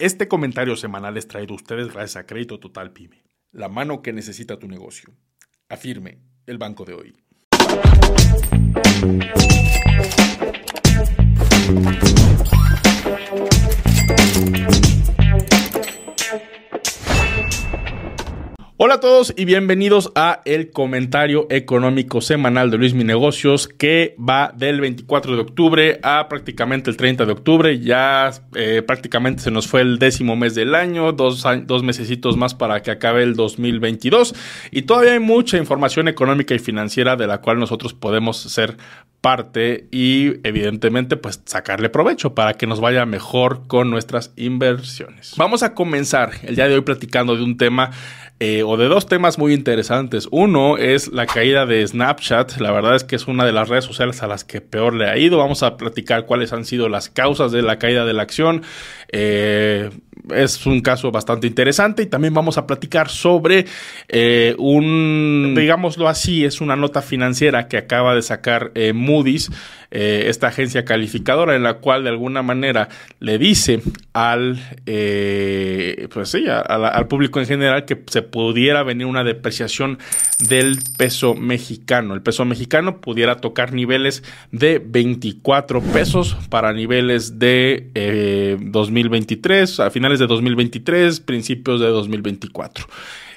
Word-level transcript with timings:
Este 0.00 0.28
comentario 0.28 0.76
semanal 0.76 1.16
es 1.16 1.26
traído 1.26 1.54
a 1.54 1.56
ustedes 1.56 1.92
gracias 1.92 2.14
a 2.14 2.24
Crédito 2.24 2.60
Total 2.60 2.92
Pyme, 2.92 3.24
la 3.50 3.68
mano 3.68 4.00
que 4.00 4.12
necesita 4.12 4.56
tu 4.56 4.68
negocio. 4.68 5.12
Afirme, 5.68 6.20
el 6.46 6.56
banco 6.56 6.84
de 6.84 6.94
hoy. 6.94 7.16
Hola 18.80 18.94
a 18.94 19.00
todos 19.00 19.34
y 19.36 19.44
bienvenidos 19.44 20.12
a 20.14 20.40
el 20.44 20.70
comentario 20.70 21.48
económico 21.50 22.20
semanal 22.20 22.70
de 22.70 22.78
Luis 22.78 22.94
Mi 22.94 23.02
Negocios 23.02 23.66
que 23.66 24.14
va 24.16 24.52
del 24.56 24.80
24 24.80 25.34
de 25.34 25.42
octubre 25.42 26.00
a 26.04 26.28
prácticamente 26.28 26.88
el 26.88 26.96
30 26.96 27.26
de 27.26 27.32
octubre. 27.32 27.80
Ya 27.80 28.30
eh, 28.54 28.82
prácticamente 28.86 29.42
se 29.42 29.50
nos 29.50 29.66
fue 29.66 29.80
el 29.80 29.98
décimo 29.98 30.36
mes 30.36 30.54
del 30.54 30.76
año, 30.76 31.10
dos, 31.10 31.44
dos 31.64 31.82
mesecitos 31.82 32.36
más 32.36 32.54
para 32.54 32.80
que 32.80 32.92
acabe 32.92 33.24
el 33.24 33.34
2022 33.34 34.36
y 34.70 34.82
todavía 34.82 35.14
hay 35.14 35.18
mucha 35.18 35.58
información 35.58 36.06
económica 36.06 36.54
y 36.54 36.60
financiera 36.60 37.16
de 37.16 37.26
la 37.26 37.38
cual 37.40 37.58
nosotros 37.58 37.94
podemos 37.94 38.36
ser 38.38 38.76
parte 39.20 39.88
y 39.90 40.46
evidentemente 40.46 41.16
pues 41.16 41.42
sacarle 41.44 41.88
provecho 41.88 42.34
para 42.34 42.54
que 42.54 42.68
nos 42.68 42.80
vaya 42.80 43.04
mejor 43.04 43.66
con 43.66 43.90
nuestras 43.90 44.32
inversiones. 44.36 45.34
Vamos 45.36 45.64
a 45.64 45.74
comenzar 45.74 46.30
el 46.42 46.54
día 46.54 46.68
de 46.68 46.76
hoy 46.76 46.82
platicando 46.82 47.36
de 47.36 47.42
un 47.42 47.56
tema 47.56 47.90
eh, 48.40 48.62
o 48.62 48.76
de 48.76 48.86
dos 48.86 49.06
temas 49.06 49.36
muy 49.36 49.52
interesantes. 49.52 50.28
Uno 50.30 50.76
es 50.76 51.08
la 51.08 51.26
caída 51.26 51.66
de 51.66 51.84
Snapchat. 51.86 52.60
La 52.60 52.70
verdad 52.70 52.94
es 52.94 53.02
que 53.02 53.16
es 53.16 53.26
una 53.26 53.44
de 53.44 53.52
las 53.52 53.68
redes 53.68 53.84
sociales 53.84 54.22
a 54.22 54.28
las 54.28 54.44
que 54.44 54.60
peor 54.60 54.94
le 54.94 55.08
ha 55.08 55.18
ido. 55.18 55.38
Vamos 55.38 55.64
a 55.64 55.76
platicar 55.76 56.24
cuáles 56.24 56.52
han 56.52 56.64
sido 56.64 56.88
las 56.88 57.08
causas 57.08 57.50
de 57.50 57.62
la 57.62 57.78
caída 57.78 58.04
de 58.04 58.12
la 58.12 58.22
acción. 58.22 58.62
Eh, 59.10 59.90
es 60.34 60.66
un 60.66 60.80
caso 60.80 61.10
bastante 61.10 61.46
interesante 61.46 62.02
y 62.02 62.06
también 62.06 62.34
vamos 62.34 62.58
a 62.58 62.66
platicar 62.66 63.08
sobre 63.08 63.66
eh, 64.08 64.54
un, 64.58 65.54
digámoslo 65.56 66.08
así, 66.08 66.44
es 66.44 66.60
una 66.60 66.76
nota 66.76 67.02
financiera 67.02 67.68
que 67.68 67.76
acaba 67.76 68.14
de 68.14 68.22
sacar 68.22 68.72
eh, 68.74 68.92
Moody's, 68.92 69.50
eh, 69.90 70.24
esta 70.28 70.48
agencia 70.48 70.84
calificadora, 70.84 71.56
en 71.56 71.62
la 71.62 71.74
cual 71.74 72.04
de 72.04 72.10
alguna 72.10 72.42
manera 72.42 72.88
le 73.20 73.38
dice 73.38 73.80
al, 74.12 74.60
pues 74.84 76.28
sí, 76.28 76.44
al 76.48 77.08
público 77.08 77.40
en 77.40 77.46
general 77.46 77.86
que 77.86 78.02
se 78.06 78.20
pudiera 78.20 78.82
venir 78.82 79.06
una 79.06 79.24
depreciación 79.24 79.98
del 80.40 80.78
peso 80.98 81.34
mexicano. 81.34 82.14
El 82.14 82.20
peso 82.20 82.44
mexicano 82.44 83.00
pudiera 83.00 83.36
tocar 83.36 83.72
niveles 83.72 84.22
de 84.52 84.78
24 84.84 85.80
pesos 85.80 86.36
para 86.50 86.74
niveles 86.74 87.38
de 87.38 88.58
2023, 88.60 89.80
a 89.80 89.90
de 90.16 90.26
2023, 90.26 91.20
principios 91.20 91.80
de 91.80 91.86
2024. 91.88 92.86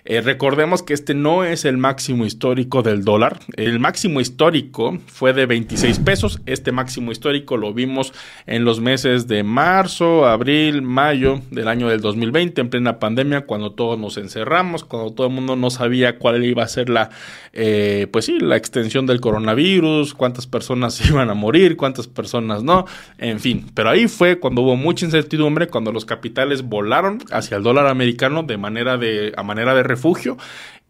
Eh, 0.03 0.21
recordemos 0.21 0.81
que 0.83 0.93
este 0.93 1.13
no 1.13 1.43
es 1.43 1.65
el 1.65 1.77
máximo 1.77 2.25
histórico 2.25 2.81
del 2.81 3.03
dólar. 3.03 3.39
El 3.55 3.79
máximo 3.79 4.19
histórico 4.19 4.97
fue 5.07 5.33
de 5.33 5.45
26 5.45 5.99
pesos. 5.99 6.41
Este 6.45 6.71
máximo 6.71 7.11
histórico 7.11 7.57
lo 7.57 7.73
vimos 7.73 8.13
en 8.47 8.65
los 8.65 8.79
meses 8.79 9.27
de 9.27 9.43
marzo, 9.43 10.25
abril, 10.25 10.81
mayo 10.81 11.41
del 11.51 11.67
año 11.67 11.87
del 11.87 12.01
2020, 12.01 12.61
en 12.61 12.69
plena 12.69 12.99
pandemia, 12.99 13.41
cuando 13.41 13.73
todos 13.73 13.99
nos 13.99 14.17
encerramos, 14.17 14.83
cuando 14.83 15.13
todo 15.13 15.27
el 15.27 15.33
mundo 15.33 15.55
no 15.55 15.69
sabía 15.69 16.17
cuál 16.17 16.43
iba 16.43 16.63
a 16.63 16.67
ser 16.67 16.89
la, 16.89 17.09
eh, 17.53 18.07
pues 18.11 18.25
sí, 18.25 18.39
la 18.39 18.57
extensión 18.57 19.05
del 19.05 19.21
coronavirus, 19.21 20.13
cuántas 20.13 20.47
personas 20.47 20.99
iban 21.09 21.29
a 21.29 21.33
morir, 21.33 21.77
cuántas 21.77 22.07
personas 22.07 22.63
no, 22.63 22.85
en 23.17 23.39
fin. 23.39 23.67
Pero 23.73 23.89
ahí 23.89 24.07
fue 24.07 24.39
cuando 24.39 24.61
hubo 24.61 24.75
mucha 24.75 25.05
incertidumbre, 25.05 25.67
cuando 25.67 25.91
los 25.91 26.05
capitales 26.05 26.63
volaron 26.63 27.19
hacia 27.31 27.57
el 27.57 27.63
dólar 27.63 27.87
americano 27.87 28.43
de 28.43 28.57
manera 28.57 28.97
de, 28.97 29.33
a 29.37 29.43
manera 29.43 29.75
de 29.75 29.83
refugio 29.91 30.37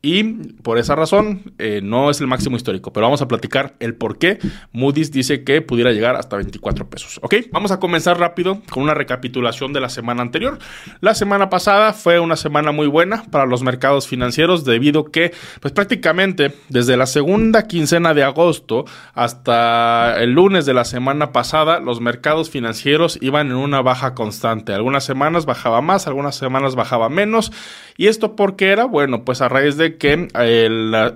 y 0.03 0.23
por 0.23 0.79
esa 0.79 0.95
razón 0.95 1.53
eh, 1.59 1.81
no 1.83 2.09
es 2.09 2.21
el 2.21 2.27
máximo 2.27 2.55
histórico, 2.55 2.91
pero 2.91 3.05
vamos 3.05 3.21
a 3.21 3.27
platicar 3.27 3.75
el 3.79 3.93
por 3.93 4.17
qué 4.17 4.39
Moody's 4.71 5.11
dice 5.11 5.43
que 5.43 5.61
pudiera 5.61 5.91
llegar 5.91 6.15
hasta 6.15 6.37
24 6.37 6.89
pesos. 6.89 7.19
¿Ok? 7.21 7.35
Vamos 7.51 7.71
a 7.71 7.79
comenzar 7.79 8.19
rápido 8.19 8.61
con 8.71 8.81
una 8.81 8.95
recapitulación 8.95 9.73
de 9.73 9.79
la 9.79 9.89
semana 9.89 10.23
anterior. 10.23 10.57
La 11.01 11.13
semana 11.13 11.51
pasada 11.51 11.93
fue 11.93 12.19
una 12.19 12.35
semana 12.35 12.71
muy 12.71 12.87
buena 12.87 13.25
para 13.29 13.45
los 13.45 13.61
mercados 13.61 14.07
financieros 14.07 14.65
debido 14.65 15.05
que 15.05 15.33
pues 15.59 15.71
prácticamente 15.71 16.55
desde 16.69 16.97
la 16.97 17.05
segunda 17.05 17.67
quincena 17.67 18.15
de 18.15 18.23
agosto 18.23 18.85
hasta 19.13 20.15
el 20.19 20.31
lunes 20.31 20.65
de 20.65 20.73
la 20.73 20.83
semana 20.83 21.31
pasada 21.31 21.79
los 21.79 22.01
mercados 22.01 22.49
financieros 22.49 23.19
iban 23.21 23.51
en 23.51 23.57
una 23.57 23.81
baja 23.83 24.15
constante. 24.15 24.73
Algunas 24.73 25.03
semanas 25.03 25.45
bajaba 25.45 25.81
más, 25.81 26.07
algunas 26.07 26.35
semanas 26.35 26.73
bajaba 26.73 27.09
menos. 27.09 27.51
¿Y 27.97 28.07
esto 28.07 28.35
por 28.35 28.55
qué 28.55 28.71
era? 28.71 28.85
Bueno, 28.85 29.23
pues 29.25 29.41
a 29.41 29.49
raíz 29.49 29.77
de 29.77 29.90
que 29.97 30.27
eh, 30.39 30.65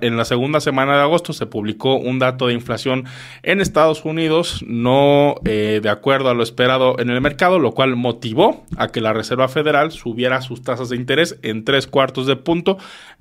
en 0.00 0.16
la 0.16 0.24
segunda 0.24 0.60
semana 0.60 0.96
de 0.96 1.02
agosto 1.02 1.32
se 1.32 1.46
publicó 1.46 1.96
un 1.96 2.18
dato 2.18 2.46
de 2.46 2.54
inflación 2.54 3.04
en 3.42 3.60
Estados 3.60 4.04
Unidos 4.04 4.64
no 4.66 5.36
eh, 5.44 5.80
de 5.82 5.88
acuerdo 5.88 6.28
a 6.28 6.34
lo 6.34 6.42
esperado 6.42 6.98
en 6.98 7.10
el 7.10 7.20
mercado, 7.20 7.58
lo 7.58 7.72
cual 7.72 7.96
motivó 7.96 8.64
a 8.76 8.88
que 8.88 9.00
la 9.00 9.12
Reserva 9.12 9.48
Federal 9.48 9.92
subiera 9.92 10.40
sus 10.40 10.62
tasas 10.62 10.88
de 10.88 10.96
interés 10.96 11.38
en 11.42 11.64
tres 11.64 11.86
cuartos 11.86 12.26
de 12.26 12.36
punto 12.36 12.78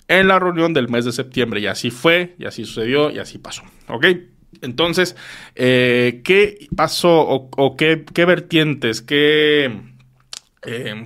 en 0.08 0.28
la 0.28 0.40
reunión 0.40 0.74
del 0.74 0.90
mes 0.90 1.06
de 1.06 1.12
septiembre. 1.12 1.60
Y 1.60 1.68
así 1.68 1.92
fue, 1.92 2.36
y 2.38 2.46
así 2.46 2.66
sucedió, 2.66 3.12
y 3.12 3.20
así 3.20 3.38
pasó. 3.38 3.64
¿Ok? 3.88 4.06
Entonces, 4.62 5.16
eh, 5.56 6.22
¿qué 6.24 6.68
pasó 6.76 7.22
o, 7.28 7.76
qué, 7.76 8.06
vertientes, 8.26 9.02
qué, 9.02 9.82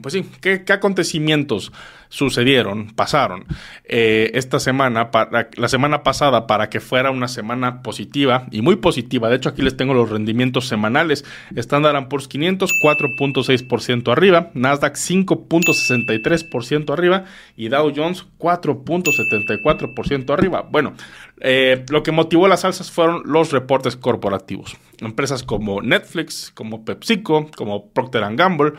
pues 0.01 0.13
sí, 0.13 0.25
qué 0.41 0.63
acontecimientos 0.71 1.71
sucedieron, 2.09 2.87
pasaron 2.95 3.45
eh, 3.85 4.31
esta 4.33 4.59
semana, 4.59 5.11
para, 5.11 5.49
la 5.55 5.67
semana 5.67 6.03
pasada, 6.03 6.47
para 6.47 6.69
que 6.69 6.79
fuera 6.79 7.11
una 7.11 7.27
semana 7.27 7.81
positiva 7.83 8.47
y 8.51 8.61
muy 8.61 8.75
positiva. 8.77 9.29
De 9.29 9.35
hecho, 9.35 9.49
aquí 9.49 9.61
les 9.61 9.77
tengo 9.77 9.93
los 9.93 10.09
rendimientos 10.09 10.67
semanales. 10.67 11.23
Standard 11.55 12.07
Poor's 12.07 12.27
500, 12.27 12.73
4.6% 12.83 14.11
arriba, 14.11 14.49
Nasdaq 14.55 14.95
5.63% 14.95 16.91
arriba 16.91 17.25
y 17.55 17.69
Dow 17.69 17.93
Jones 17.95 18.25
4.74% 18.39 20.33
arriba. 20.33 20.67
Bueno, 20.69 20.93
eh, 21.39 21.85
lo 21.89 22.03
que 22.03 22.11
motivó 22.11 22.47
las 22.47 22.65
alzas 22.65 22.91
fueron 22.91 23.21
los 23.25 23.51
reportes 23.51 23.95
corporativos. 23.95 24.75
Empresas 24.99 25.43
como 25.43 25.81
Netflix, 25.81 26.51
como 26.53 26.83
PepsiCo, 26.83 27.51
como 27.55 27.89
Procter 27.89 28.23
Gamble, 28.35 28.73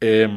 eh, 0.00 0.28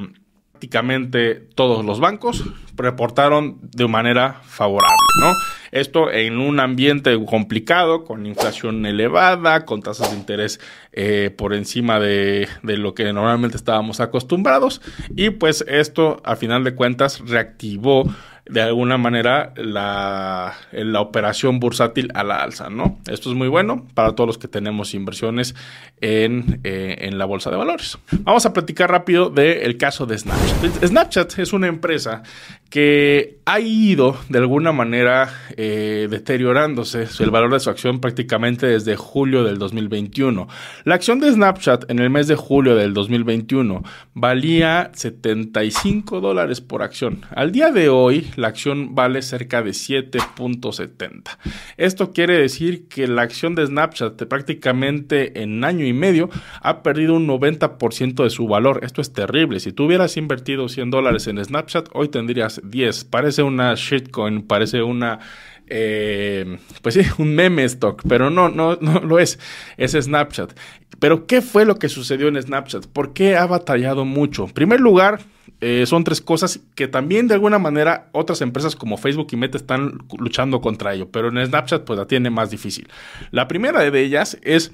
prácticamente 0.55 1.35
todos 1.35 1.83
los 1.83 1.99
bancos 1.99 2.45
reportaron 2.77 3.57
de 3.61 3.89
manera 3.89 4.39
favorable, 4.45 4.95
¿no? 5.19 5.33
Esto 5.73 6.09
en 6.09 6.39
un 6.39 6.61
ambiente 6.61 7.13
complicado, 7.25 8.05
con 8.05 8.25
inflación 8.25 8.85
elevada, 8.85 9.65
con 9.65 9.81
tasas 9.81 10.11
de 10.11 10.17
interés 10.17 10.61
eh, 10.94 11.29
por 11.38 11.53
encima 11.53 11.99
de, 11.99 12.47
de, 12.63 12.77
lo 12.77 12.94
que 12.94 13.11
normalmente 13.11 13.57
estábamos 13.57 13.99
acostumbrados, 13.99 14.81
y 15.13 15.31
pues 15.31 15.65
esto, 15.67 16.21
a 16.23 16.38
final 16.38 16.63
de 16.63 16.73
cuentas, 16.73 17.19
reactivó 17.25 18.05
de 18.47 18.61
alguna 18.61 18.97
manera 18.97 19.53
la, 19.56 20.56
la, 20.72 21.01
operación 21.01 21.59
bursátil 21.59 22.11
a 22.13 22.23
la 22.23 22.44
alza, 22.44 22.69
¿no? 22.69 23.00
Esto 23.07 23.29
es 23.29 23.35
muy 23.35 23.47
bueno 23.47 23.88
para 23.95 24.13
todos 24.13 24.28
los 24.28 24.38
que 24.38 24.47
tenemos 24.47 24.94
inversiones 24.94 25.56
en, 26.00 26.59
eh, 26.63 26.97
en 27.01 27.17
la 27.17 27.25
bolsa 27.25 27.50
de 27.50 27.57
valores. 27.57 27.97
Vamos 28.19 28.45
a 28.45 28.53
platicar 28.53 28.91
rápido 28.91 29.29
del 29.29 29.78
caso 29.78 30.06
de 30.06 30.17
Snapchat. 30.17 30.85
Snapchat 30.85 31.39
es 31.39 31.53
una 31.53 31.67
empresa 31.67 32.22
que 32.69 33.39
ha 33.45 33.59
ido 33.59 34.17
de 34.27 34.39
alguna 34.39 34.71
manera 34.71 35.31
eh, 35.55 36.07
deteriorándose 36.09 37.07
el 37.19 37.29
valor 37.29 37.53
de 37.53 37.59
su 37.59 37.69
acción 37.69 38.01
prácticamente 38.01 38.65
desde 38.65 38.95
julio 38.95 39.43
del 39.43 39.59
2021. 39.59 40.47
La 40.83 40.95
acción 40.95 41.19
de 41.19 41.31
Snapchat 41.31 41.89
en 41.91 41.99
el 41.99 42.09
mes 42.09 42.27
de 42.27 42.35
julio 42.35 42.75
del 42.75 42.93
2021 42.93 43.83
valía 44.15 44.91
75 44.93 46.21
dólares 46.21 46.59
por 46.59 46.81
acción. 46.81 47.21
Al 47.29 47.51
día 47.51 47.71
de 47.71 47.89
hoy, 47.89 48.31
la 48.35 48.47
acción 48.47 48.95
vale 48.95 49.21
cerca 49.21 49.61
de 49.61 49.71
7.70. 49.71 51.38
Esto 51.77 52.11
quiere 52.13 52.38
decir 52.39 52.88
que 52.88 53.07
la 53.07 53.21
acción 53.21 53.53
de 53.53 53.68
Snapchat 53.68 54.23
prácticamente 54.23 55.44
en 55.44 55.63
año 55.63 55.85
y 55.85 55.94
medio 55.94 56.29
ha 56.61 56.81
perdido 56.81 57.13
un 57.13 57.27
90% 57.27 58.23
de 58.23 58.29
su 58.31 58.47
valor. 58.47 58.79
Esto 58.83 59.01
es 59.01 59.13
terrible. 59.13 59.59
Si 59.59 59.71
tú 59.71 59.85
hubieras 59.85 60.18
invertido 60.18 60.68
100 60.68 60.89
dólares 60.89 61.27
en 61.27 61.44
Snapchat, 61.44 61.89
hoy 61.94 62.07
tendrías 62.07 62.55
10. 62.63 63.06
Parece 63.06 63.44
una 63.44 63.74
shitcoin, 63.75 64.44
parece 64.44 64.81
una... 64.81 65.19
Eh, 65.68 66.60
pues 66.81 66.94
sí, 66.96 67.02
un 67.18 67.34
meme 67.34 67.63
stock, 67.63 68.04
pero 68.07 68.30
no, 68.30 68.50
no, 68.50 68.78
no 68.81 69.00
lo 69.00 69.19
es, 69.19 69.40
es 69.78 69.94
Snapchat. 69.94 70.54
Pero 71.00 71.25
¿qué 71.25 71.42
fue 71.42 71.66
lo 71.66 71.78
que 71.78 71.90
sucedió 71.90 72.28
en 72.28 72.42
Snapchat? 72.42 72.86
¿Por 72.88 73.13
qué 73.13 73.36
ha 73.36 73.48
batallado 73.48 74.06
mucho? 74.06 74.46
En 74.46 74.52
primer 74.52 74.80
lugar, 74.80 75.22
eh, 75.62 75.86
son 75.86 76.04
tres 76.04 76.22
cosas 76.22 76.60
que 76.75 76.88
también 76.88 77.28
de 77.28 77.34
alguna 77.34 77.60
manera 77.60 78.10
otras 78.12 78.42
empresas 78.42 78.75
como 78.75 78.98
Facebook 78.98 79.28
y 79.31 79.38
Meta 79.38 79.57
están 79.57 80.00
luchando 80.18 80.62
contra 80.62 80.94
ello, 80.94 81.10
pero 81.10 81.30
en 81.30 81.46
Snapchat 81.46 81.84
pues 81.84 81.98
la 81.98 82.06
tiene 82.06 82.30
más 82.30 82.52
difícil. 82.52 82.88
La 83.31 83.48
primera 83.48 83.90
de 83.90 84.02
ellas 84.02 84.38
es 84.44 84.72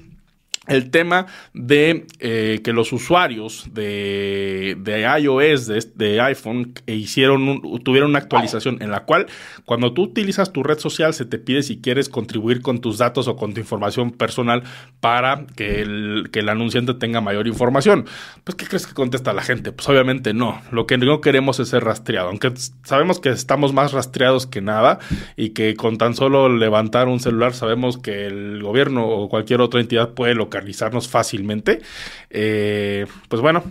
el 0.68 0.90
tema 0.90 1.26
de 1.54 2.06
eh, 2.20 2.60
que 2.62 2.72
los 2.72 2.92
usuarios 2.92 3.66
de, 3.72 4.76
de 4.78 5.00
iOS, 5.20 5.96
de, 5.96 6.20
iPhone, 6.20 6.74
hicieron 6.86 7.60
tuvieron 7.82 8.10
una 8.10 8.20
actualización 8.20 8.80
en 8.80 8.92
la 8.92 9.00
cual 9.00 9.26
cuando 9.64 9.92
tú 9.92 10.02
utilizas 10.02 10.52
tu 10.52 10.62
red 10.62 10.78
social 10.78 11.14
se 11.14 11.24
te 11.24 11.38
pide 11.38 11.64
si 11.64 11.80
quieres 11.80 12.08
contribuir 12.08 12.62
con 12.62 12.80
tus 12.80 12.98
datos 12.98 13.26
o 13.26 13.34
con 13.34 13.54
tu 13.54 13.60
información 13.60 14.12
personal 14.12 14.62
para 15.00 15.46
que 15.56 15.82
el, 15.82 16.28
que 16.30 16.40
el 16.40 16.48
anunciante 16.48 16.94
tenga 16.94 17.20
mayor 17.20 17.48
información. 17.48 18.04
Pues, 18.44 18.54
¿qué 18.54 18.66
crees 18.66 18.86
que 18.86 18.94
contesta 18.94 19.32
la 19.32 19.42
gente? 19.42 19.72
Pues 19.72 19.88
obviamente 19.88 20.32
no. 20.32 20.62
Lo 20.70 20.86
que 20.86 20.96
no 20.96 21.20
queremos 21.20 21.58
es 21.58 21.70
ser 21.70 21.82
rastreado. 21.82 22.28
Aunque 22.28 22.52
sabemos 22.84 23.18
que 23.18 23.30
estamos 23.30 23.72
más 23.72 23.92
rastreados 23.92 24.46
que 24.46 24.60
nada 24.60 25.00
y 25.36 25.50
que 25.50 25.74
con 25.74 25.98
tan 25.98 26.14
solo 26.14 26.48
levantar 26.48 27.08
un 27.08 27.18
celular 27.18 27.52
sabemos 27.52 27.98
que 27.98 28.26
el 28.26 28.62
gobierno 28.62 29.08
o 29.08 29.28
cualquier 29.28 29.60
otra 29.60 29.80
entidad 29.80 30.10
puede 30.10 30.34
lo 30.34 30.51
localizarnos 30.52 31.08
fácilmente. 31.08 31.80
Eh, 32.30 33.06
pues 33.28 33.40
bueno, 33.40 33.64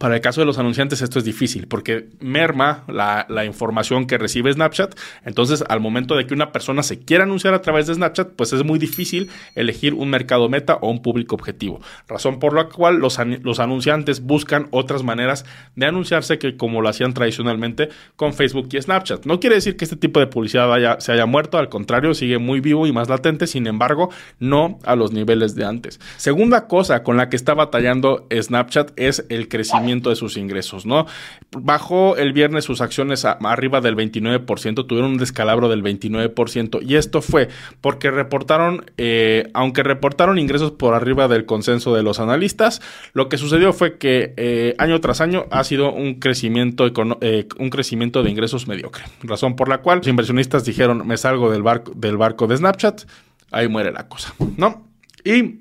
para 0.00 0.14
el 0.14 0.22
caso 0.22 0.40
de 0.40 0.46
los 0.46 0.56
anunciantes 0.56 1.02
esto 1.02 1.18
es 1.18 1.26
difícil 1.26 1.66
porque 1.66 2.08
merma 2.20 2.84
la, 2.88 3.44
información 3.44 4.06
que 4.06 4.16
recibe 4.16 4.50
Snapchat. 4.50 4.98
Entonces 5.26 5.62
al 5.68 5.80
momento 5.80 6.16
de 6.16 6.26
que 6.26 6.32
una 6.32 6.52
persona 6.52 6.82
se 6.82 7.00
quiera 7.00 7.24
anunciar 7.24 7.52
a 7.52 7.60
través 7.60 7.86
de 7.86 7.94
Snapchat, 7.94 8.30
pues 8.30 8.54
es 8.54 8.64
muy 8.64 8.78
difícil 8.78 9.28
elegir 9.54 9.92
un 9.92 10.08
mercado 10.08 10.48
meta 10.48 10.76
o 10.80 10.90
un 10.90 11.02
público 11.02 11.34
objetivo. 11.34 11.82
Razón 12.08 12.38
por 12.38 12.54
la 12.54 12.64
cual 12.64 12.96
los, 12.96 13.18
los 13.42 13.60
anunciantes 13.60 14.22
buscan 14.22 14.68
otras 14.70 15.02
maneras 15.02 15.44
de 15.76 15.84
anunciarse 15.84 16.38
que 16.38 16.56
como 16.56 16.80
lo 16.80 16.88
hacían 16.88 17.12
tradicionalmente 17.12 17.90
con 18.16 18.32
Facebook 18.32 18.70
y 18.72 18.80
Snapchat. 18.80 19.26
No 19.26 19.38
quiere 19.38 19.56
decir 19.56 19.76
que 19.76 19.84
este 19.84 19.96
tipo 19.96 20.18
de 20.18 20.28
publicidad 20.28 20.98
se 21.00 21.12
haya 21.12 21.26
muerto, 21.26 21.58
al 21.58 21.68
contrario, 21.68 22.14
sigue 22.14 22.38
muy 22.38 22.60
vivo 22.60 22.86
y 22.86 22.92
más 22.92 23.10
latente, 23.10 23.46
sin 23.46 23.66
embargo, 23.66 24.08
no 24.38 24.78
a 24.84 24.96
los 24.96 25.12
niveles 25.12 25.54
de 25.54 25.66
antes. 25.66 26.00
Segunda 26.16 26.68
cosa 26.68 27.02
con 27.02 27.18
la 27.18 27.28
que 27.28 27.36
está 27.36 27.52
batallando 27.52 28.26
Snapchat 28.32 28.92
es 28.96 29.26
el 29.28 29.48
crecimiento 29.48 29.89
de 29.98 30.16
sus 30.16 30.36
ingresos, 30.36 30.86
¿no? 30.86 31.06
Bajó 31.50 32.16
el 32.16 32.32
viernes 32.32 32.64
sus 32.64 32.80
acciones 32.80 33.24
arriba 33.24 33.80
del 33.80 33.96
29%, 33.96 34.86
tuvieron 34.86 35.12
un 35.12 35.18
descalabro 35.18 35.68
del 35.68 35.82
29%, 35.82 36.80
y 36.82 36.94
esto 36.94 37.22
fue 37.22 37.48
porque 37.80 38.10
reportaron, 38.10 38.84
eh, 38.96 39.50
aunque 39.52 39.82
reportaron 39.82 40.38
ingresos 40.38 40.72
por 40.72 40.94
arriba 40.94 41.28
del 41.28 41.44
consenso 41.44 41.94
de 41.94 42.02
los 42.02 42.20
analistas, 42.20 42.80
lo 43.12 43.28
que 43.28 43.36
sucedió 43.36 43.72
fue 43.72 43.98
que 43.98 44.34
eh, 44.36 44.74
año 44.78 45.00
tras 45.00 45.20
año 45.20 45.46
ha 45.50 45.64
sido 45.64 45.92
un 45.92 46.20
crecimiento, 46.20 46.86
eh, 47.20 47.48
un 47.58 47.70
crecimiento 47.70 48.22
de 48.22 48.30
ingresos 48.30 48.68
mediocre, 48.68 49.04
razón 49.22 49.56
por 49.56 49.68
la 49.68 49.78
cual 49.78 49.98
los 49.98 50.06
inversionistas 50.06 50.64
dijeron, 50.64 51.06
me 51.06 51.16
salgo 51.16 51.50
del 51.50 51.62
barco, 51.62 51.92
del 51.96 52.16
barco 52.16 52.46
de 52.46 52.56
Snapchat, 52.56 53.02
ahí 53.50 53.68
muere 53.68 53.92
la 53.92 54.08
cosa, 54.08 54.34
¿no? 54.56 54.86
Y 55.24 55.58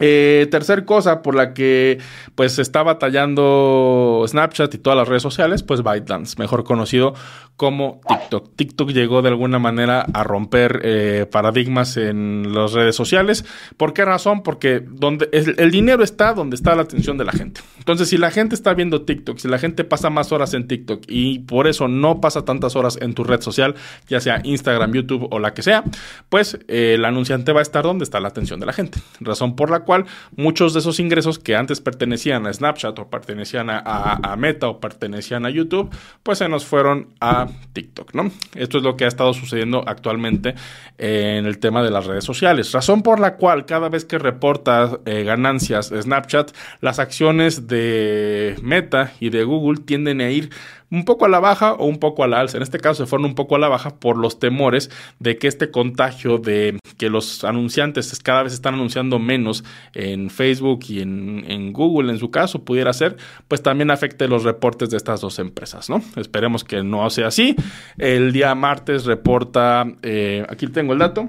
eh, 0.00 0.48
tercer 0.50 0.84
cosa 0.84 1.22
por 1.22 1.34
la 1.34 1.54
que 1.54 1.98
pues 2.34 2.58
está 2.58 2.82
batallando 2.82 4.24
Snapchat 4.26 4.74
y 4.74 4.78
todas 4.78 4.96
las 4.96 5.06
redes 5.08 5.22
sociales, 5.22 5.62
pues 5.62 5.82
ByteDance, 5.82 6.36
mejor 6.38 6.64
conocido 6.64 7.14
como 7.60 8.00
TikTok. 8.08 8.56
TikTok 8.56 8.90
llegó 8.90 9.20
de 9.20 9.28
alguna 9.28 9.58
manera 9.58 10.06
a 10.14 10.24
romper 10.24 10.80
eh, 10.82 11.26
paradigmas 11.30 11.98
en 11.98 12.54
las 12.54 12.72
redes 12.72 12.96
sociales. 12.96 13.44
¿Por 13.76 13.92
qué 13.92 14.06
razón? 14.06 14.42
Porque 14.42 14.80
donde 14.80 15.28
el, 15.32 15.70
dinero 15.70 16.02
está 16.02 16.32
donde 16.32 16.56
está 16.56 16.74
la 16.74 16.80
atención 16.80 17.18
de 17.18 17.26
la 17.26 17.32
gente. 17.32 17.60
Entonces, 17.76 18.08
si 18.08 18.16
la 18.16 18.30
gente 18.30 18.54
está 18.54 18.72
viendo 18.72 19.02
TikTok, 19.02 19.36
si 19.36 19.46
la 19.46 19.58
gente 19.58 19.84
pasa 19.84 20.08
más 20.08 20.32
horas 20.32 20.54
en 20.54 20.68
TikTok 20.68 21.02
y 21.06 21.40
por 21.40 21.66
eso 21.66 21.86
no 21.86 22.22
pasa 22.22 22.46
tantas 22.46 22.76
horas 22.76 22.96
en 23.02 23.12
tu 23.12 23.24
red 23.24 23.42
social, 23.42 23.74
ya 24.08 24.20
sea 24.20 24.40
Instagram, 24.42 24.94
YouTube 24.94 25.28
o 25.30 25.38
la 25.38 25.52
que 25.52 25.60
sea, 25.60 25.84
pues 26.30 26.58
eh, 26.66 26.94
el 26.94 27.04
anunciante 27.04 27.52
va 27.52 27.58
a 27.58 27.62
estar 27.62 27.84
donde 27.84 28.04
está 28.04 28.20
la 28.20 28.28
atención 28.28 28.58
de 28.58 28.64
la 28.64 28.72
gente. 28.72 29.00
Razón 29.20 29.54
por 29.54 29.70
la 29.70 29.80
cual 29.80 29.89
muchos 30.36 30.72
de 30.72 30.80
esos 30.80 31.00
ingresos 31.00 31.38
que 31.38 31.56
antes 31.56 31.80
pertenecían 31.80 32.46
a 32.46 32.52
Snapchat 32.52 32.98
o 32.98 33.08
pertenecían 33.08 33.68
a 33.70 34.36
Meta 34.38 34.68
o 34.68 34.80
pertenecían 34.80 35.46
a 35.46 35.50
YouTube, 35.50 35.90
pues 36.22 36.38
se 36.38 36.48
nos 36.48 36.64
fueron 36.64 37.08
a 37.20 37.48
TikTok, 37.72 38.14
¿no? 38.14 38.30
Esto 38.54 38.78
es 38.78 38.84
lo 38.84 38.96
que 38.96 39.04
ha 39.04 39.08
estado 39.08 39.32
sucediendo 39.34 39.82
actualmente 39.86 40.54
en 40.98 41.46
el 41.46 41.58
tema 41.58 41.82
de 41.82 41.90
las 41.90 42.06
redes 42.06 42.24
sociales. 42.24 42.72
Razón 42.72 43.02
por 43.02 43.20
la 43.20 43.36
cual 43.36 43.66
cada 43.66 43.88
vez 43.88 44.04
que 44.04 44.18
reporta 44.18 44.98
eh, 45.06 45.24
ganancias 45.24 45.88
Snapchat, 45.88 46.52
las 46.80 46.98
acciones 46.98 47.66
de 47.66 48.56
Meta 48.62 49.12
y 49.20 49.30
de 49.30 49.44
Google 49.44 49.80
tienden 49.84 50.20
a 50.20 50.30
ir 50.30 50.50
un 50.90 51.04
poco 51.04 51.24
a 51.24 51.28
la 51.28 51.40
baja 51.40 51.74
o 51.74 51.86
un 51.86 51.98
poco 51.98 52.24
a 52.24 52.28
la 52.28 52.40
alza. 52.40 52.56
En 52.56 52.62
este 52.62 52.80
caso 52.80 53.04
se 53.04 53.08
fueron 53.08 53.26
un 53.26 53.34
poco 53.34 53.56
a 53.56 53.58
la 53.58 53.68
baja 53.68 53.90
por 53.90 54.16
los 54.16 54.38
temores 54.38 54.90
de 55.18 55.38
que 55.38 55.46
este 55.46 55.70
contagio 55.70 56.38
de 56.38 56.78
que 56.98 57.08
los 57.08 57.44
anunciantes 57.44 58.18
cada 58.20 58.42
vez 58.42 58.52
están 58.52 58.74
anunciando 58.74 59.18
menos 59.18 59.64
en 59.94 60.30
Facebook 60.30 60.80
y 60.88 61.00
en, 61.00 61.72
Google 61.72 62.12
en 62.12 62.18
su 62.18 62.30
caso 62.30 62.64
pudiera 62.64 62.92
ser, 62.92 63.16
pues 63.48 63.62
también 63.62 63.90
afecte 63.90 64.28
los 64.28 64.44
reportes 64.44 64.90
de 64.90 64.96
estas 64.96 65.20
dos 65.20 65.38
empresas, 65.38 65.88
¿no? 65.90 66.02
Esperemos 66.16 66.64
que 66.64 66.82
no 66.82 67.08
sea 67.10 67.28
así. 67.28 67.56
El 67.98 68.32
día 68.32 68.54
martes 68.54 69.04
reporta, 69.04 69.84
eh, 70.02 70.44
aquí 70.48 70.66
tengo 70.66 70.92
el 70.92 70.98
dato, 70.98 71.28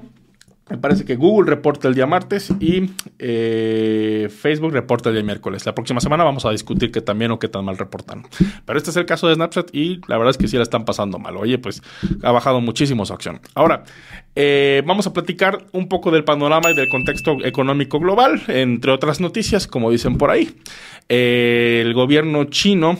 me 0.72 0.78
parece 0.78 1.04
que 1.04 1.16
Google 1.16 1.50
reporta 1.50 1.86
el 1.86 1.94
día 1.94 2.06
martes 2.06 2.50
y 2.58 2.90
eh, 3.18 4.30
Facebook 4.34 4.72
reporta 4.72 5.10
el 5.10 5.16
día 5.16 5.22
miércoles. 5.22 5.66
La 5.66 5.74
próxima 5.74 6.00
semana 6.00 6.24
vamos 6.24 6.46
a 6.46 6.50
discutir 6.50 6.90
qué 6.90 7.02
tan 7.02 7.18
bien 7.18 7.30
o 7.30 7.38
qué 7.38 7.48
tan 7.48 7.62
mal 7.62 7.76
reportan. 7.76 8.22
Pero 8.64 8.78
este 8.78 8.88
es 8.88 8.96
el 8.96 9.04
caso 9.04 9.28
de 9.28 9.34
Snapchat 9.34 9.68
y 9.74 10.00
la 10.08 10.16
verdad 10.16 10.30
es 10.30 10.38
que 10.38 10.48
sí 10.48 10.56
la 10.56 10.62
están 10.62 10.86
pasando 10.86 11.18
mal. 11.18 11.36
Oye, 11.36 11.58
pues 11.58 11.82
ha 12.22 12.32
bajado 12.32 12.62
muchísimo 12.62 13.04
su 13.04 13.12
acción. 13.12 13.40
Ahora, 13.54 13.84
eh, 14.34 14.82
vamos 14.86 15.06
a 15.06 15.12
platicar 15.12 15.62
un 15.72 15.88
poco 15.88 16.10
del 16.10 16.24
panorama 16.24 16.70
y 16.70 16.74
del 16.74 16.88
contexto 16.88 17.36
económico 17.44 18.00
global, 18.00 18.40
entre 18.48 18.92
otras 18.92 19.20
noticias, 19.20 19.66
como 19.66 19.90
dicen 19.90 20.16
por 20.16 20.30
ahí. 20.30 20.56
Eh, 21.10 21.82
el 21.84 21.92
gobierno 21.92 22.44
chino 22.44 22.96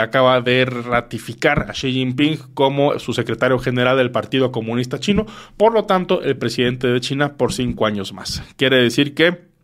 acaba 0.00 0.40
de 0.40 0.64
ratificar 0.64 1.66
a 1.68 1.72
Xi 1.72 1.92
Jinping 1.92 2.38
como 2.54 2.98
su 2.98 3.12
secretario 3.12 3.58
general 3.58 3.98
del 3.98 4.10
Partido 4.10 4.50
Comunista 4.50 4.98
Chino. 4.98 5.26
Por 5.58 5.74
lo 5.74 5.84
tanto, 5.84 6.22
el 6.22 6.38
presidente 6.38 6.86
de 6.86 6.93
China 7.00 7.36
por 7.36 7.52
cinco 7.52 7.86
años 7.86 8.12
más. 8.12 8.42
Quiere 8.56 8.76
decir 8.76 9.14
que 9.14 9.54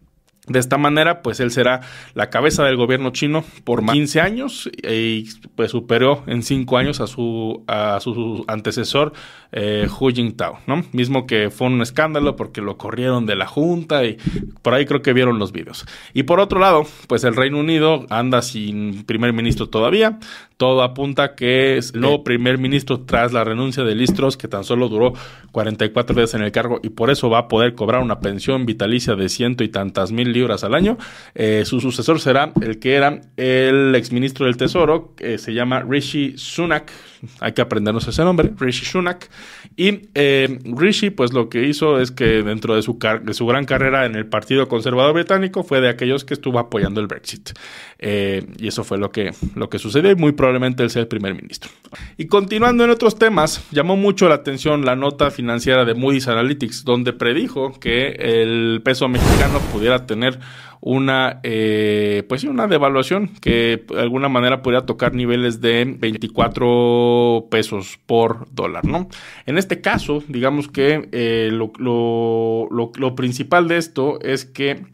de 0.47 0.59
esta 0.59 0.79
manera, 0.79 1.23
pues 1.23 1.38
él 1.38 1.50
será 1.50 1.82
la 2.15 2.31
cabeza 2.31 2.65
del 2.65 2.77
gobierno 2.77 3.11
chino 3.11 3.44
por 3.62 3.82
más 3.82 3.94
de 3.94 4.00
15 4.00 4.21
años 4.21 4.71
y 4.82 5.29
pues 5.55 5.71
superó 5.71 6.25
en 6.27 6.43
5 6.43 6.77
años 6.77 7.00
a 7.00 7.06
su, 7.06 7.62
a 7.69 8.00
su 8.00 8.44
antecesor 8.49 9.12
eh, 9.52 9.88
Hu 9.88 10.11
Jintao, 10.11 10.58
¿no? 10.67 10.85
Mismo 10.93 11.26
que 11.26 11.50
fue 11.50 11.67
un 11.67 11.82
escándalo 11.82 12.37
porque 12.37 12.61
lo 12.61 12.76
corrieron 12.76 13.26
de 13.26 13.37
la 13.37 13.47
junta 13.47 14.05
y 14.05 14.17
por 14.62 14.75
ahí 14.75 14.87
creo 14.87 15.02
que 15.02 15.12
vieron 15.12 15.38
los 15.38 15.52
vídeos. 15.52 15.87
Y 16.14 16.25
por 16.25 16.41
otro 16.41 16.61
lado, 16.61 16.87
pues 17.08 17.25
el 17.25 17.37
Reino 17.37 17.58
Unido 17.58 18.06
anda 18.11 18.43
sin 18.43 19.05
primer 19.05 19.32
ministro 19.32 19.69
todavía. 19.69 20.19
Todo 20.56 20.82
apunta 20.82 21.35
que 21.35 21.79
es 21.79 21.94
el 21.94 22.02
nuevo 22.02 22.23
primer 22.23 22.59
ministro 22.59 23.00
tras 23.00 23.33
la 23.33 23.45
renuncia 23.45 23.83
de 23.83 23.95
Listros, 23.95 24.37
que 24.37 24.47
tan 24.47 24.62
solo 24.62 24.88
duró 24.88 25.14
44 25.52 26.14
días 26.14 26.35
en 26.35 26.42
el 26.42 26.52
cargo 26.52 26.80
y 26.83 26.90
por 26.90 27.11
eso 27.11 27.30
va 27.30 27.38
a 27.38 27.49
poder 27.49 27.75
cobrar 27.75 28.02
una 28.02 28.21
pensión 28.21 28.66
vitalicia 28.66 29.14
de 29.14 29.28
ciento 29.28 29.64
y 29.64 29.69
tantas 29.69 30.12
mil 30.12 30.33
libras 30.33 30.62
al 30.62 30.75
año. 30.75 30.99
Eh, 31.35 31.62
su 31.64 31.80
sucesor 31.80 32.21
será 32.21 32.52
el 32.61 32.78
que 32.78 32.95
era 32.95 33.21
el 33.37 33.95
exministro 33.95 34.47
del 34.47 34.59
Tesoro, 34.59 35.14
que 35.16 35.38
se 35.38 35.54
llama 35.54 35.80
Rishi 35.80 36.35
Sunak. 36.37 36.92
Hay 37.40 37.52
que 37.52 37.62
aprendernos 37.62 38.07
ese 38.07 38.23
nombre, 38.23 38.52
Rishi 38.59 38.85
Sunak. 38.85 39.30
Y 39.76 40.09
eh, 40.14 40.59
Rishi, 40.64 41.11
pues 41.11 41.32
lo 41.32 41.49
que 41.49 41.66
hizo 41.66 42.00
es 42.00 42.11
que 42.11 42.42
dentro 42.42 42.75
de 42.75 42.82
su, 42.82 42.99
gran 43.47 43.64
carrera 43.64 44.06
en 44.06 44.14
el 44.14 44.26
Partido 44.26 44.68
Conservador 44.68 45.14
Británico 45.14 45.62
fue 45.62 45.80
de 45.80 45.88
aquellos 45.88 46.25
que 46.25 46.35
estuvo 46.35 46.59
apoyando 46.59 47.00
el 47.00 47.06
Brexit. 47.06 47.50
Eh, 47.99 48.47
y 48.59 48.68
eso 48.68 48.85
fue 48.85 48.99
lo 48.99 49.11
que, 49.11 49.32
lo 49.54 49.68
que 49.68 49.78
sucedió 49.78 50.11
y 50.11 50.14
muy 50.14 50.32
probablemente 50.32 50.82
él 50.82 50.90
sea 50.90 51.02
el 51.02 51.09
primer 51.09 51.35
ministro. 51.35 51.70
Y 52.16 52.26
continuando 52.26 52.85
en 52.85 52.90
otros 52.90 53.18
temas, 53.18 53.64
llamó 53.70 53.97
mucho 53.97 54.28
la 54.28 54.37
atención 54.37 54.85
la 54.85 54.97
nota 54.97 55.30
financiera 55.30 55.85
de 55.85 55.94
Moody's 55.94 56.28
Analytics, 56.28 56.85
donde 56.85 57.12
predijo 57.12 57.78
que 57.78 58.09
el 58.18 58.80
peso 58.85 59.09
mexicano 59.09 59.61
pudiera 59.73 60.06
tener 60.06 60.38
una, 60.80 61.40
eh, 61.42 62.25
pues 62.28 62.44
una 62.44 62.66
devaluación 62.66 63.28
que 63.40 63.84
de 63.88 64.00
alguna 64.00 64.28
manera 64.28 64.62
podría 64.62 64.87
tocar 64.87 65.14
niveles 65.14 65.60
de 65.60 65.84
24 65.99 67.49
pesos 67.50 67.99
por 68.06 68.46
dólar, 68.52 68.84
¿no? 68.84 69.08
En 69.46 69.58
este 69.58 69.80
caso, 69.80 70.22
digamos 70.28 70.68
que 70.68 71.08
eh, 71.12 71.50
lo, 71.52 71.72
lo, 71.78 72.68
lo 72.96 73.14
principal 73.14 73.68
de 73.68 73.76
esto 73.76 74.18
es 74.22 74.46
que 74.46 74.84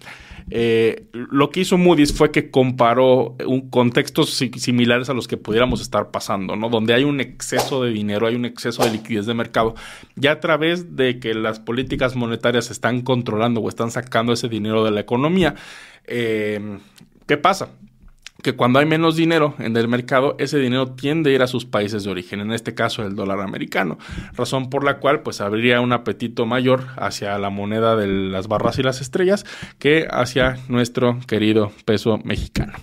eh, 0.51 1.09
lo 1.13 1.51
que 1.51 1.61
hizo 1.61 1.79
Moody's 1.79 2.13
fue 2.13 2.31
que 2.31 2.51
comparó 2.51 3.37
un, 3.47 3.71
contextos 3.71 4.31
similares 4.31 5.09
a 5.11 5.15
los 5.15 5.29
que 5.29 5.37
pudiéramos 5.37 5.81
estar 5.81 6.11
pasando, 6.11 6.57
¿no? 6.57 6.69
Donde 6.69 6.95
hay 6.95 7.05
un 7.05 7.21
exceso 7.21 7.83
de 7.83 7.91
dinero, 7.91 8.27
hay 8.27 8.35
un 8.35 8.45
exceso 8.45 8.85
de 8.85 8.91
liquidez 8.91 9.27
de 9.27 9.35
mercado, 9.35 9.75
ya 10.15 10.33
a 10.33 10.41
través 10.41 10.97
de 10.97 11.19
que 11.19 11.35
las 11.35 11.61
políticas 11.61 12.17
monetarias 12.17 12.71
están 12.71 13.03
controlando 13.03 13.61
o 13.61 13.69
están 13.69 13.91
sacando 13.91 14.33
ese 14.33 14.49
dinero 14.49 14.85
de 14.85 14.91
la 14.91 15.01
economía. 15.01 15.55
Eh, 16.07 16.79
¿Qué 17.27 17.37
pasa? 17.37 17.71
Que 18.47 18.55
cuando 18.55 18.79
hay 18.79 18.87
menos 18.87 19.17
dinero 19.17 19.57
en 19.59 19.77
el 19.77 19.89
mercado, 19.89 20.37
ese 20.39 20.61
dinero 20.61 20.93
tiende 20.93 21.31
a 21.31 21.35
ir 21.35 21.43
a 21.43 21.49
sus 21.49 21.65
países 21.65 22.05
de 22.05 22.13
origen, 22.13 22.39
en 22.39 22.53
este 22.53 22.77
caso 22.77 23.03
el 23.03 23.17
dólar 23.17 23.41
americano, 23.41 23.99
razón 24.37 24.71
por 24.71 24.85
la 24.85 24.99
cual 25.01 25.23
pues 25.23 25.41
habría 25.41 25.81
un 25.81 25.93
apetito 25.93 26.47
mayor 26.47 26.87
hacia 26.97 27.37
la 27.41 27.51
moneda 27.51 27.97
de 27.97 28.07
las 28.07 28.47
barras 28.47 28.79
y 28.79 28.85
las 28.85 29.01
estrellas 29.01 29.45
que 29.81 30.07
hacia 30.09 30.59
nuestro 30.69 31.19
querido 31.27 31.73
peso 31.85 32.21
mexicano. 32.23 32.75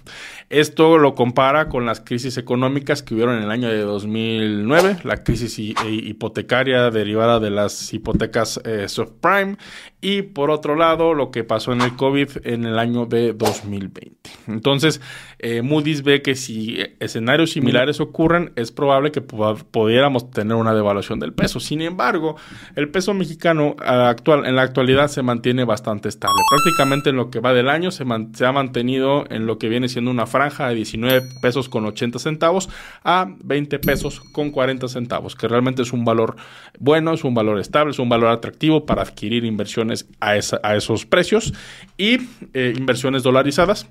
Esto 0.49 0.97
lo 0.97 1.15
compara 1.15 1.69
con 1.69 1.85
las 1.85 2.01
crisis 2.01 2.37
económicas 2.37 3.01
que 3.01 3.13
hubieron 3.15 3.37
en 3.37 3.43
el 3.43 3.49
año 3.51 3.69
de 3.69 3.79
2009, 3.79 4.97
la 5.03 5.23
crisis 5.23 5.57
e 5.57 5.89
hipotecaria 5.89 6.91
derivada 6.91 7.39
de 7.39 7.51
las 7.51 7.93
hipotecas 7.93 8.59
eh, 8.65 8.89
subprime 8.89 9.57
y 10.01 10.23
por 10.23 10.51
otro 10.51 10.75
lado 10.75 11.13
lo 11.13 11.31
que 11.31 11.45
pasó 11.45 11.71
en 11.71 11.81
el 11.81 11.95
COVID 11.95 12.29
en 12.43 12.65
el 12.65 12.77
año 12.77 13.05
de 13.05 13.31
2020. 13.31 14.29
Entonces, 14.47 14.99
eh, 15.39 15.52
Moody's 15.61 16.03
ve 16.03 16.21
que 16.21 16.35
si 16.35 16.77
escenarios 16.99 17.51
similares 17.51 17.99
ocurren, 17.99 18.51
es 18.55 18.71
probable 18.71 19.11
que 19.11 19.21
pudiéramos 19.21 20.31
tener 20.31 20.55
una 20.55 20.73
devaluación 20.73 21.19
del 21.19 21.33
peso. 21.33 21.59
Sin 21.59 21.81
embargo, 21.81 22.35
el 22.75 22.89
peso 22.89 23.13
mexicano 23.13 23.75
actual, 23.79 24.45
en 24.45 24.55
la 24.55 24.63
actualidad 24.63 25.07
se 25.07 25.21
mantiene 25.21 25.65
bastante 25.65 26.09
estable. 26.09 26.41
Prácticamente 26.49 27.09
en 27.09 27.17
lo 27.17 27.29
que 27.29 27.39
va 27.39 27.53
del 27.53 27.69
año 27.69 27.91
se, 27.91 28.05
se 28.33 28.45
ha 28.45 28.51
mantenido 28.51 29.25
en 29.29 29.45
lo 29.45 29.57
que 29.57 29.69
viene 29.69 29.89
siendo 29.89 30.11
una 30.11 30.25
franja 30.25 30.69
de 30.69 30.75
19 30.75 31.21
pesos 31.41 31.69
con 31.69 31.85
80 31.85 32.19
centavos 32.19 32.69
a 33.03 33.27
20 33.43 33.79
pesos 33.79 34.21
con 34.33 34.51
40 34.51 34.87
centavos, 34.87 35.35
que 35.35 35.47
realmente 35.47 35.81
es 35.81 35.93
un 35.93 36.05
valor 36.05 36.35
bueno, 36.79 37.13
es 37.13 37.23
un 37.23 37.33
valor 37.33 37.59
estable, 37.59 37.91
es 37.91 37.99
un 37.99 38.09
valor 38.09 38.29
atractivo 38.29 38.85
para 38.85 39.01
adquirir 39.01 39.45
inversiones 39.45 40.07
a, 40.19 40.31
a 40.63 40.75
esos 40.75 41.05
precios 41.05 41.53
y 41.97 42.17
eh, 42.53 42.73
inversiones 42.75 43.23
dolarizadas 43.23 43.87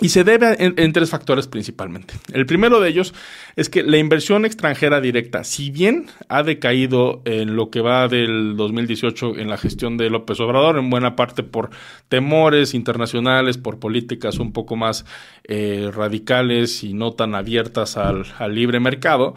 y 0.00 0.08
se 0.08 0.24
debe 0.24 0.56
en, 0.58 0.92
tres 0.92 1.10
factores 1.10 1.46
principalmente. 1.46 2.14
El 2.32 2.46
primero 2.46 2.80
de 2.80 2.88
ellos 2.88 3.14
es 3.56 3.68
que 3.68 3.82
la 3.82 3.98
inversión 3.98 4.44
extranjera 4.44 5.00
directa, 5.00 5.44
si 5.44 5.70
bien 5.70 6.06
ha 6.28 6.42
decaído 6.42 7.22
en 7.24 7.54
lo 7.54 7.70
que 7.70 7.82
va 7.82 8.08
del 8.08 8.56
2018 8.56 9.38
en 9.38 9.48
la 9.48 9.58
gestión 9.58 9.96
de 9.98 10.10
López 10.10 10.40
Obrador, 10.40 10.78
en 10.78 10.90
buena 10.90 11.14
parte 11.14 11.42
por 11.42 11.70
temores 12.08 12.74
internacionales, 12.74 13.58
por 13.58 13.78
políticas 13.78 14.38
un 14.38 14.52
poco 14.52 14.76
más 14.76 15.04
eh, 15.44 15.90
radicales 15.94 16.82
y 16.82 16.94
no 16.94 17.12
tan 17.12 17.34
abiertas 17.34 17.96
al, 17.96 18.24
libre 18.48 18.80
mercado, 18.80 19.34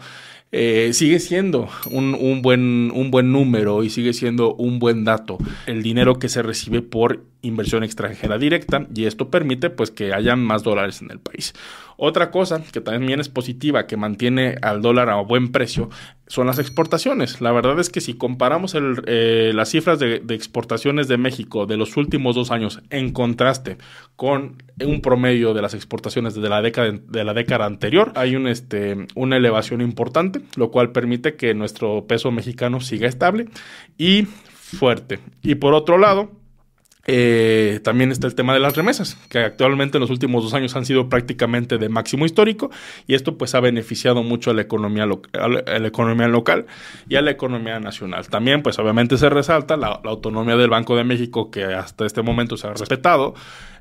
eh, 0.52 0.90
sigue 0.92 1.18
siendo 1.18 1.68
un, 1.90 2.14
un, 2.14 2.40
buen, 2.40 2.92
un 2.94 3.10
buen 3.10 3.32
número 3.32 3.82
y 3.82 3.90
sigue 3.90 4.12
siendo 4.12 4.54
un 4.54 4.78
buen 4.78 5.04
dato 5.04 5.38
el 5.66 5.82
dinero 5.82 6.18
que 6.18 6.28
se 6.28 6.40
recibe 6.40 6.82
por 6.82 7.24
inversión 7.42 7.82
extranjera 7.82 8.38
directa 8.38 8.86
y 8.94 9.04
esto 9.04 9.30
permite 9.30 9.70
pues 9.70 9.90
que 9.90 10.12
haya 10.12 10.36
más 10.36 10.62
dólares 10.62 11.02
en 11.02 11.10
el 11.10 11.18
país. 11.18 11.52
Otra 11.96 12.30
cosa 12.30 12.62
que 12.72 12.80
también 12.80 13.20
es 13.20 13.28
positiva, 13.28 13.86
que 13.86 13.96
mantiene 13.96 14.56
al 14.62 14.82
dólar 14.82 15.10
a 15.10 15.16
buen 15.16 15.50
precio, 15.50 15.90
son 16.26 16.46
las 16.46 16.58
exportaciones. 16.58 17.40
La 17.40 17.52
verdad 17.52 17.78
es 17.78 17.90
que 17.90 18.00
si 18.00 18.14
comparamos 18.14 18.76
eh, 19.06 19.52
las 19.54 19.70
cifras 19.70 19.98
de, 19.98 20.22
exportaciones 20.30 21.08
de 21.08 21.18
México 21.18 21.66
de 21.66 21.76
los 21.76 21.96
últimos 21.96 22.34
dos 22.34 22.50
años 22.50 22.80
en 22.90 23.12
contraste 23.12 23.78
con 24.16 24.62
un 24.84 25.00
promedio 25.00 25.54
de 25.54 25.62
las 25.62 25.74
exportaciones 25.74 26.34
de 26.34 26.48
la 26.48 26.62
década, 26.62 26.92
de 26.92 27.24
la 27.24 27.34
década 27.34 27.66
anterior, 27.66 28.12
hay 28.16 28.36
un, 28.36 28.48
este, 28.48 29.06
una 29.14 29.36
elevación 29.36 29.80
importante, 29.80 30.40
lo 30.56 30.70
cual 30.70 30.92
permite 30.92 31.36
que 31.36 31.54
nuestro 31.54 32.06
peso 32.06 32.30
mexicano 32.30 32.80
siga 32.80 33.08
estable 33.08 33.46
y 33.96 34.24
fuerte. 34.24 35.20
Y 35.42 35.56
por 35.56 35.74
otro 35.74 35.98
lado, 35.98 36.30
eh, 37.06 37.80
también 37.84 38.10
está 38.10 38.26
el 38.26 38.34
tema 38.34 38.52
de 38.52 38.60
las 38.60 38.76
remesas, 38.76 39.16
que 39.28 39.38
actualmente 39.38 39.98
en 39.98 40.00
los 40.00 40.10
últimos 40.10 40.42
dos 40.42 40.54
años 40.54 40.74
han 40.74 40.84
sido 40.84 41.08
prácticamente 41.08 41.78
de 41.78 41.88
máximo 41.88 42.26
histórico 42.26 42.70
y 43.06 43.14
esto 43.14 43.38
pues 43.38 43.54
ha 43.54 43.60
beneficiado 43.60 44.24
mucho 44.24 44.50
a 44.50 44.54
la 44.54 44.62
economía, 44.62 45.04
a 45.04 45.76
economía 45.76 46.26
local 46.26 46.66
y 47.08 47.16
a 47.16 47.22
la 47.22 47.30
economía 47.30 47.78
nacional. 47.78 48.26
También 48.28 48.62
pues 48.62 48.78
obviamente 48.78 49.18
se 49.18 49.30
resalta 49.30 49.76
la, 49.76 50.00
autonomía 50.04 50.56
del 50.56 50.70
Banco 50.70 50.96
de 50.96 51.04
México 51.04 51.50
que 51.50 51.64
hasta 51.64 52.06
este 52.06 52.22
momento 52.22 52.56
se 52.56 52.66
ha 52.66 52.72
respetado, 52.72 53.34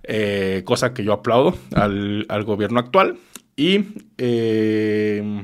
eh, 0.03 0.62
cosa 0.65 0.94
que 0.94 1.03
yo 1.03 1.13
aplaudo 1.13 1.58
al, 1.74 2.25
gobierno 2.46 2.79
actual 2.79 3.17
y, 3.55 3.86
eh, 4.17 5.44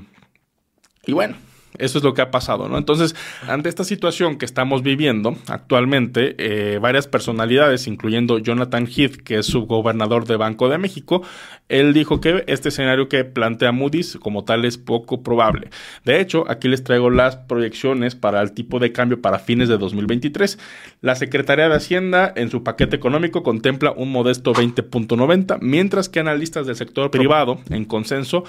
y 1.06 1.14
bueno. 1.14 1.51
Eso 1.78 1.98
es 1.98 2.04
lo 2.04 2.14
que 2.14 2.22
ha 2.22 2.32
pasado, 2.32 2.68
¿no? 2.68 2.78
Entonces, 2.78 3.16
ante 3.48 3.70
esta 3.70 3.84
situación 3.84 4.38
que 4.38 4.46
estamos 4.46 4.84
viviendo 4.84 5.36
actualmente, 5.48 6.36
eh, 6.38 6.80
varias 6.80 7.08
personalidades, 7.08 7.88
incluyendo 7.88 8.40
Jonathan 8.40 8.88
Heath, 8.88 9.18
que 9.18 9.40
es 9.40 9.46
subgobernador 9.46 10.26
de 10.26 10.36
Banco 10.36 10.70
de 10.70 10.78
México, 10.78 11.22
él 11.70 11.94
dijo 11.94 12.20
que 12.20 12.44
este 12.48 12.70
escenario 12.70 13.08
que 13.08 13.24
plantea 13.24 13.72
Moody's 13.72 14.18
como 14.22 14.44
tal 14.44 14.66
es 14.66 14.78
poco 14.78 15.24
probable. 15.24 15.70
De 16.04 16.20
hecho, 16.20 16.44
aquí 16.50 16.68
les 16.68 16.84
traigo 16.84 17.10
las 17.10 17.38
proyecciones 17.38 18.16
para 18.16 18.42
el 18.42 18.52
tipo 18.52 18.80
de 18.80 18.92
cambio 18.92 19.22
para 19.22 19.40
fines 19.40 19.70
de 19.70 19.78
2023. 19.78 20.60
La 21.00 21.16
Secretaría 21.16 21.70
de 21.70 21.76
Hacienda 21.76 22.34
en 22.36 22.50
su 22.50 22.64
paquete 22.64 22.96
económico 22.96 23.44
contempla 23.44 23.92
un 23.92 24.12
modesto 24.12 24.54
20.90, 24.54 25.60
mientras 25.62 26.10
que 26.10 26.20
analistas 26.20 26.68
del 26.68 26.76
sector 26.76 27.10
privado 27.12 27.60
en 27.70 27.86
consenso 27.86 28.44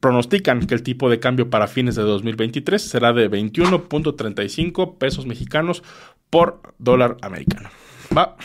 pronostican 0.00 0.66
que 0.66 0.74
el 0.74 0.82
tipo 0.82 1.10
de 1.10 1.20
cambio 1.20 1.50
para 1.50 1.66
fines 1.66 1.94
de 1.94 2.02
2023 2.02 2.82
será 2.82 3.12
de 3.12 3.30
21.35 3.30 4.98
pesos 4.98 5.26
mexicanos 5.26 5.82
por 6.30 6.60
dólar 6.78 7.16
americano. 7.22 7.68
Va. 8.16 8.36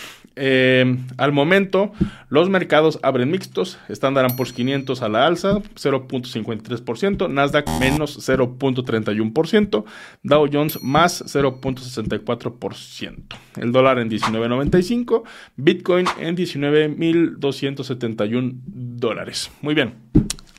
Eh, 0.41 0.97
al 1.17 1.33
momento, 1.33 1.91
los 2.29 2.49
mercados 2.49 2.97
abren 3.03 3.29
mixtos. 3.29 3.77
Standard 3.89 4.37
Poor's 4.37 4.53
500 4.53 5.01
a 5.01 5.09
la 5.09 5.27
alza, 5.27 5.57
0.53%. 5.75 7.29
Nasdaq 7.29 7.67
menos 7.79 8.25
0.31%. 8.25 9.83
Dow 10.23 10.49
Jones 10.51 10.81
más 10.81 11.25
0.64%. 11.25 13.37
El 13.57 13.73
dólar 13.73 13.99
en 13.99 14.09
19.95. 14.09 15.23
Bitcoin 15.57 16.05
en 16.19 16.37
19.271 16.37 18.53
dólares. 18.63 19.51
Muy 19.61 19.73
bien. 19.73 19.95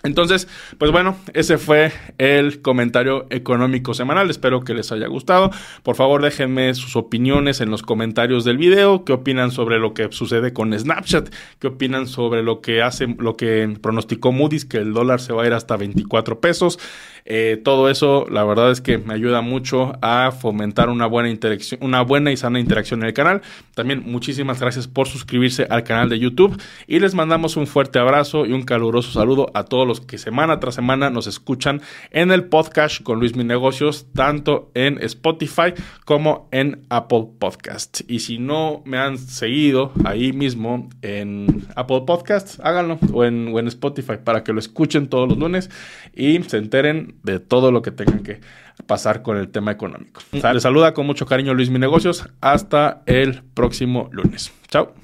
Entonces, 0.02 0.48
pues 0.78 0.90
bueno, 0.90 1.16
ese 1.34 1.58
fue 1.58 1.92
el 2.18 2.62
comentario 2.62 3.26
económico 3.30 3.94
semanal. 3.94 4.30
Espero 4.30 4.62
que 4.62 4.74
les 4.74 4.92
haya 4.92 5.06
gustado. 5.08 5.50
Por 5.82 5.96
favor, 5.96 6.22
déjenme 6.22 6.72
sus 6.74 6.96
opiniones 6.96 7.60
en 7.60 7.70
los 7.70 7.82
comentarios 7.82 8.44
del 8.44 8.56
video. 8.56 9.04
¿Qué 9.04 9.12
opinan 9.12 9.50
sobre 9.50 9.78
lo 9.78 9.92
que 9.94 10.08
sucede 10.10 10.52
con 10.52 10.78
Snapchat? 10.78 11.32
¿Qué 11.58 11.66
opinan 11.66 12.06
sobre 12.06 12.42
lo 12.42 12.60
que 12.60 12.82
hace, 12.82 13.14
lo 13.18 13.36
que 13.36 13.76
pronosticó 13.80 14.32
Moody's, 14.32 14.64
que 14.64 14.78
el 14.78 14.92
dólar 14.92 15.20
se 15.20 15.32
va 15.32 15.42
a 15.42 15.46
ir 15.46 15.52
hasta 15.52 15.76
24 15.76 16.40
pesos? 16.40 16.78
Eh, 17.24 17.60
todo 17.62 17.88
eso, 17.88 18.26
la 18.30 18.44
verdad 18.44 18.70
es 18.70 18.80
que 18.80 18.98
me 18.98 19.14
ayuda 19.14 19.40
mucho 19.40 19.92
a 20.02 20.32
fomentar 20.32 20.88
una 20.88 21.06
buena 21.06 21.30
interacción, 21.30 21.80
una 21.82 22.02
buena 22.02 22.32
y 22.32 22.36
sana 22.36 22.60
interacción 22.60 23.02
en 23.02 23.08
el 23.08 23.14
canal. 23.14 23.42
También 23.74 24.02
muchísimas 24.06 24.60
gracias 24.60 24.88
por 24.88 25.08
suscribirse 25.08 25.66
al 25.70 25.84
canal 25.84 26.08
de 26.08 26.18
YouTube 26.18 26.60
y 26.86 26.98
les 26.98 27.14
mandamos 27.14 27.56
un 27.56 27.66
fuerte 27.66 27.98
abrazo 27.98 28.46
y 28.46 28.52
un 28.52 28.62
caluroso 28.62 29.12
saludo 29.12 29.50
a 29.54 29.64
todos 29.64 29.86
los 29.86 30.00
que 30.00 30.18
semana 30.18 30.60
tras 30.60 30.74
semana 30.74 31.10
nos 31.10 31.26
escuchan 31.26 31.82
en 32.10 32.30
el 32.30 32.44
podcast 32.44 33.02
con 33.02 33.18
Luis 33.18 33.36
Mi 33.36 33.44
Negocios, 33.44 34.06
tanto 34.14 34.70
en 34.74 35.02
Spotify 35.02 35.74
como 36.04 36.48
en 36.52 36.86
Apple 36.88 37.28
Podcasts. 37.38 38.04
Y 38.08 38.20
si 38.20 38.38
no 38.38 38.82
me 38.84 38.98
han 38.98 39.18
seguido 39.18 39.92
ahí 40.04 40.32
mismo 40.32 40.88
en 41.02 41.66
Apple 41.76 42.02
Podcasts, 42.06 42.60
háganlo 42.62 42.98
o 43.12 43.24
en 43.24 43.66
Spotify 43.68 44.14
para 44.22 44.44
que 44.44 44.52
lo 44.52 44.58
escuchen 44.58 45.08
todos 45.08 45.28
los 45.28 45.38
lunes 45.38 45.70
y 46.14 46.42
se 46.42 46.58
enteren 46.58 47.09
de 47.22 47.40
todo 47.40 47.72
lo 47.72 47.82
que 47.82 47.90
tengan 47.90 48.22
que 48.22 48.40
pasar 48.86 49.22
con 49.22 49.36
el 49.36 49.48
tema 49.48 49.70
económico. 49.70 50.20
Les 50.32 50.62
saluda 50.62 50.94
con 50.94 51.06
mucho 51.06 51.26
cariño 51.26 51.54
Luis 51.54 51.70
Mi 51.70 51.78
Negocios. 51.78 52.28
Hasta 52.40 53.02
el 53.06 53.42
próximo 53.54 54.08
lunes. 54.12 54.52
Chao. 54.68 54.94